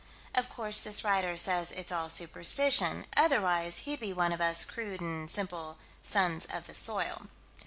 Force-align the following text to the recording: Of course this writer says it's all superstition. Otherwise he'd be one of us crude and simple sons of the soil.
Of 0.33 0.49
course 0.49 0.81
this 0.81 1.03
writer 1.03 1.37
says 1.37 1.69
it's 1.71 1.91
all 1.91 2.09
superstition. 2.09 3.05
Otherwise 3.15 3.81
he'd 3.85 3.99
be 3.99 4.13
one 4.13 4.31
of 4.31 4.41
us 4.41 4.65
crude 4.65 4.99
and 4.99 5.29
simple 5.29 5.77
sons 6.01 6.45
of 6.47 6.65
the 6.65 6.73
soil. 6.73 7.27